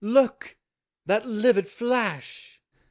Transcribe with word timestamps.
look! 0.03 0.57
that 1.05 1.27
livid 1.27 1.67
flash! 1.67 2.59